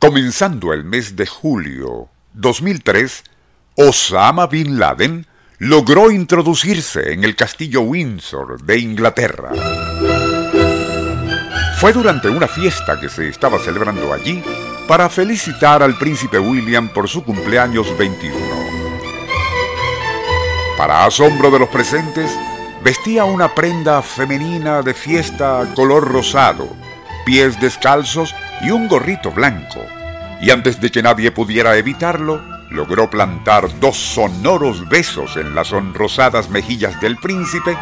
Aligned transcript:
Comenzando 0.00 0.72
el 0.72 0.84
mes 0.84 1.16
de 1.16 1.26
julio 1.26 2.08
2003, 2.34 3.24
Osama 3.74 4.46
Bin 4.46 4.78
Laden 4.78 5.26
logró 5.58 6.12
introducirse 6.12 7.12
en 7.12 7.24
el 7.24 7.34
castillo 7.34 7.80
Windsor 7.80 8.62
de 8.62 8.78
Inglaterra. 8.78 9.50
Fue 11.80 11.92
durante 11.92 12.28
una 12.28 12.46
fiesta 12.46 13.00
que 13.00 13.08
se 13.08 13.28
estaba 13.28 13.58
celebrando 13.58 14.12
allí 14.12 14.40
para 14.86 15.08
felicitar 15.08 15.82
al 15.82 15.98
príncipe 15.98 16.38
William 16.38 16.90
por 16.90 17.08
su 17.08 17.24
cumpleaños 17.24 17.98
21. 17.98 18.38
Para 20.76 21.06
asombro 21.06 21.50
de 21.50 21.58
los 21.58 21.68
presentes, 21.70 22.30
vestía 22.84 23.24
una 23.24 23.52
prenda 23.52 24.00
femenina 24.02 24.80
de 24.80 24.94
fiesta 24.94 25.68
color 25.74 26.06
rosado, 26.06 26.68
pies 27.26 27.60
descalzos 27.60 28.32
y 28.62 28.70
un 28.70 28.88
gorrito 28.88 29.30
blanco. 29.30 29.84
Y 30.40 30.50
antes 30.50 30.80
de 30.80 30.90
que 30.90 31.02
nadie 31.02 31.30
pudiera 31.30 31.76
evitarlo, 31.76 32.42
logró 32.70 33.08
plantar 33.10 33.68
dos 33.80 33.96
sonoros 33.96 34.88
besos 34.88 35.36
en 35.36 35.54
las 35.54 35.68
sonrosadas 35.68 36.50
mejillas 36.50 37.00
del 37.00 37.16
príncipe 37.16 37.76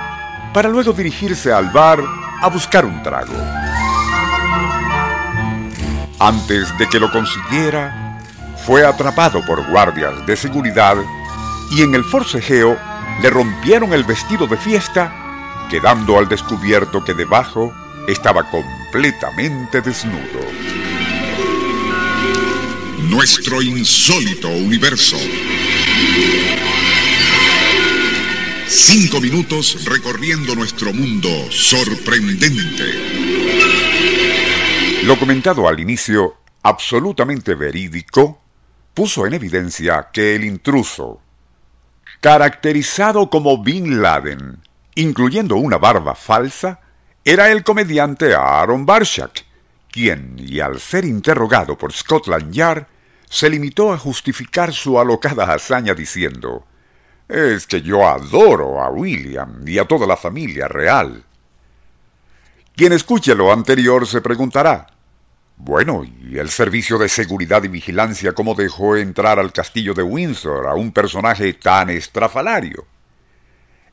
para 0.55 0.69
luego 0.69 0.93
dirigirse 0.93 1.53
al 1.53 1.71
bar 1.71 2.03
a 2.41 2.49
buscar 2.49 2.85
un 2.85 3.03
trago. 3.03 3.35
Antes 6.19 6.77
de 6.79 6.89
que 6.89 6.99
lo 6.99 7.11
consiguiera, 7.11 8.21
fue 8.65 8.87
atrapado 8.87 9.45
por 9.45 9.69
guardias 9.71 10.25
de 10.27 10.37
seguridad 10.37 10.97
y 11.71 11.83
en 11.83 11.95
el 11.95 12.05
forcejeo 12.05 12.77
le 13.23 13.31
rompieron 13.31 13.93
el 13.93 14.05
vestido 14.05 14.47
de 14.47 14.57
fiesta, 14.57 15.13
quedando 15.71 16.19
al 16.19 16.29
descubierto 16.29 17.05
que 17.05 17.15
debajo 17.15 17.73
estaba 18.09 18.45
completamente 18.97 19.83
desnudo. 19.83 20.41
Nuestro 23.11 23.61
insólito 23.61 24.49
universo. 24.49 25.19
Cinco 28.67 29.21
minutos 29.21 29.85
recorriendo 29.85 30.55
nuestro 30.55 30.95
mundo 30.95 31.29
sorprendente. 31.51 32.85
Lo 35.05 35.19
comentado 35.19 35.69
al 35.69 35.79
inicio, 35.79 36.37
absolutamente 36.63 37.55
verídico, 37.55 38.41
puso 38.95 39.27
en 39.27 39.35
evidencia 39.35 40.09
que 40.11 40.37
el 40.37 40.45
intruso, 40.45 41.21
caracterizado 42.23 43.29
como 43.29 43.63
Bin 43.63 44.01
Laden, 44.01 44.63
incluyendo 44.95 45.57
una 45.57 45.77
barba 45.77 46.15
falsa, 46.15 46.81
era 47.29 47.51
el 47.51 47.65
comediante 47.65 48.37
Aaron 48.37 48.87
Barshak, 48.87 49.45
quien, 49.91 50.37
y 50.39 50.61
al 50.61 50.79
ser 50.79 51.05
interrogado 51.05 51.77
por 51.77 51.93
Scotland 51.93 52.53
Yard, 52.53 52.87
se 53.29 53.51
limitó 53.51 53.93
a 53.93 53.99
justificar 53.99 54.73
su 54.73 55.01
alocada 55.01 55.53
hazaña 55.53 55.93
diciendo, 55.93 56.65
es 57.29 57.67
que 57.67 57.83
yo 57.83 58.07
adoro 58.07 58.81
a 58.81 58.91
William 58.91 59.67
y 59.67 59.77
a 59.77 59.87
toda 59.87 60.07
la 60.07 60.17
familia 60.17 60.69
real. 60.69 61.25
Quien 62.77 62.93
escuche 62.93 63.35
lo 63.35 63.53
anterior 63.53 64.07
se 64.07 64.21
preguntará, 64.21 64.87
bueno, 65.57 66.05
¿y 66.05 66.39
el 66.39 66.49
servicio 66.49 66.97
de 66.97 67.09
seguridad 67.09 67.65
y 67.65 67.69
vigilancia 67.69 68.35
cómo 68.35 68.55
dejó 68.55 68.95
entrar 68.95 69.41
al 69.41 69.53
castillo 69.53 69.95
de 69.95 70.05
Windsor 70.05 70.69
a 70.69 70.75
un 70.75 70.93
personaje 70.93 71.55
tan 71.55 71.91
estrafalario? 71.91 72.87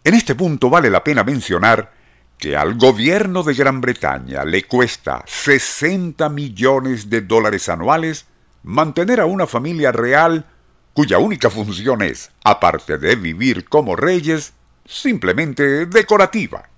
En 0.04 0.14
este 0.14 0.36
punto 0.36 0.70
vale 0.70 0.92
la 0.92 1.04
pena 1.04 1.24
mencionar 1.24 1.93
que 2.38 2.58
al 2.58 2.76
gobierno 2.76 3.44
de 3.44 3.54
Gran 3.54 3.82
Bretaña 3.82 4.44
le 4.44 4.64
cuesta 4.64 5.24
60 5.26 6.28
millones 6.30 7.10
de 7.10 7.22
dólares 7.22 7.70
anuales 7.70 8.26
mantener 8.64 9.20
a 9.22 9.26
una 9.26 9.48
familia 9.48 9.92
real 9.92 10.46
cuya 10.94 11.18
única 11.18 11.50
función 11.50 12.02
es, 12.02 12.32
aparte 12.44 12.98
de 12.98 13.16
vivir 13.16 13.66
como 13.66 13.96
reyes, 13.96 14.54
simplemente 14.86 15.86
decorativa. 15.86 16.70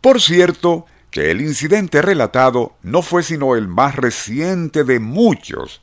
Por 0.00 0.20
cierto, 0.20 0.86
que 1.10 1.30
el 1.30 1.40
incidente 1.40 2.02
relatado 2.02 2.76
no 2.82 3.02
fue 3.02 3.22
sino 3.22 3.54
el 3.54 3.68
más 3.68 3.96
reciente 3.96 4.82
de 4.84 4.98
muchos 4.98 5.80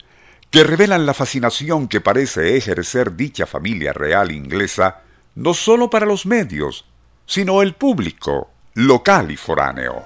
que 0.52 0.64
revelan 0.64 1.06
la 1.06 1.14
fascinación 1.14 1.88
que 1.88 2.02
parece 2.02 2.58
ejercer 2.58 3.16
dicha 3.16 3.46
familia 3.46 3.94
real 3.94 4.32
inglesa 4.32 5.04
no 5.36 5.54
sólo 5.54 5.90
para 5.90 6.08
los 6.08 6.26
medios, 6.26 6.86
sino 7.30 7.62
el 7.62 7.76
público, 7.76 8.50
local 8.74 9.30
y 9.30 9.38
foráneo. 9.38 10.04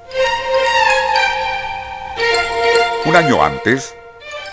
Un 3.06 3.16
año 3.16 3.41
antes, 3.41 3.95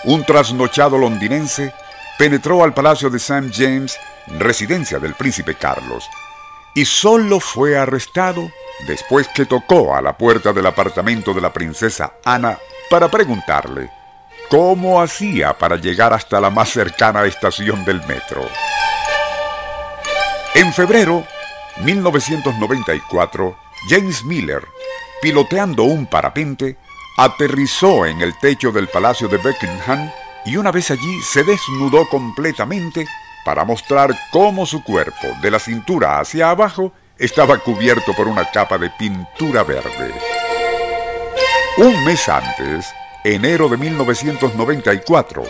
un 0.05 0.23
trasnochado 0.23 0.97
londinense 0.97 1.73
penetró 2.17 2.63
al 2.63 2.73
Palacio 2.73 3.09
de 3.09 3.17
St. 3.17 3.51
James, 3.53 3.99
residencia 4.39 4.99
del 4.99 5.15
príncipe 5.15 5.55
Carlos, 5.55 6.09
y 6.73 6.85
solo 6.85 7.41
fue 7.41 7.77
arrestado 7.77 8.49
después 8.87 9.27
que 9.27 9.45
tocó 9.45 9.93
a 9.93 10.01
la 10.01 10.17
puerta 10.17 10.53
del 10.53 10.65
apartamento 10.65 11.33
de 11.33 11.41
la 11.41 11.51
princesa 11.51 12.13
Ana 12.23 12.57
para 12.89 13.11
preguntarle 13.11 13.91
cómo 14.49 15.01
hacía 15.01 15.57
para 15.57 15.75
llegar 15.75 16.13
hasta 16.13 16.39
la 16.39 16.49
más 16.49 16.69
cercana 16.69 17.25
estación 17.25 17.83
del 17.83 17.97
metro. 18.07 18.47
En 20.55 20.71
febrero 20.73 21.25
1994, 21.83 23.57
James 23.89 24.23
Miller, 24.23 24.65
piloteando 25.21 25.83
un 25.83 26.05
parapente, 26.05 26.77
aterrizó 27.17 28.05
en 28.05 28.21
el 28.21 28.37
techo 28.39 28.71
del 28.71 28.87
Palacio 28.87 29.27
de 29.27 29.37
Buckingham 29.37 30.11
y 30.45 30.57
una 30.57 30.71
vez 30.71 30.91
allí 30.91 31.21
se 31.21 31.43
desnudó 31.43 32.07
completamente 32.09 33.05
para 33.45 33.63
mostrar 33.63 34.17
cómo 34.31 34.65
su 34.65 34.83
cuerpo, 34.83 35.27
de 35.41 35.51
la 35.51 35.59
cintura 35.59 36.19
hacia 36.19 36.49
abajo, 36.49 36.93
estaba 37.17 37.57
cubierto 37.57 38.13
por 38.13 38.27
una 38.27 38.49
capa 38.49 38.77
de 38.77 38.89
pintura 38.91 39.63
verde. 39.63 40.13
Un 41.77 42.03
mes 42.03 42.27
antes, 42.27 42.87
enero 43.23 43.69
de 43.69 43.77
1994, 43.77 45.43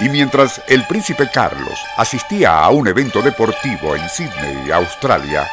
y 0.00 0.08
mientras 0.08 0.62
el 0.66 0.86
príncipe 0.86 1.28
Carlos 1.32 1.78
asistía 1.96 2.58
a 2.58 2.70
un 2.70 2.88
evento 2.88 3.20
deportivo 3.20 3.94
en 3.94 4.08
Sydney, 4.08 4.70
Australia, 4.70 5.48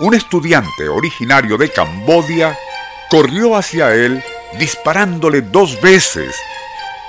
un 0.00 0.14
estudiante 0.14 0.88
originario 0.88 1.56
de 1.56 1.70
Cambodia 1.70 2.56
corrió 3.10 3.56
hacia 3.56 3.94
él 3.94 4.22
disparándole 4.58 5.42
dos 5.42 5.80
veces, 5.80 6.34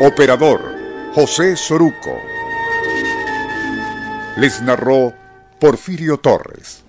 Operador 0.00 0.62
José 1.14 1.56
Soruco. 1.56 2.18
Les 4.38 4.62
narró 4.62 5.12
Porfirio 5.58 6.16
Torres. 6.16 6.82